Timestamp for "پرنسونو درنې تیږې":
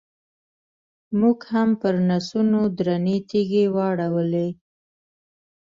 1.81-3.65